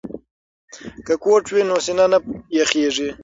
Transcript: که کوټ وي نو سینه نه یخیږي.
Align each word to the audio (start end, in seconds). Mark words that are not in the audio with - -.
که 1.05 1.13
کوټ 1.23 1.43
وي 1.49 1.63
نو 1.69 1.75
سینه 1.85 2.05
نه 2.11 2.17
یخیږي. 2.57 3.09